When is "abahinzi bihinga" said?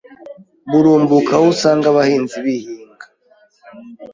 1.91-3.05